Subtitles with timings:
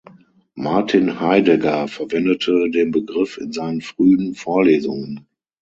[0.55, 5.27] Martin Heidegger verwendete den Begriff in seinen frühen Vorlesungen.